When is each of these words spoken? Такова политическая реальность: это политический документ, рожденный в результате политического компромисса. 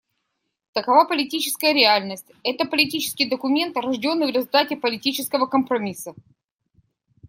Такова 0.73 1.05
политическая 1.05 1.73
реальность: 1.73 2.25
это 2.43 2.65
политический 2.65 3.29
документ, 3.29 3.77
рожденный 3.77 4.25
в 4.25 4.29
результате 4.35 4.75
политического 4.75 5.45
компромисса. 5.45 6.15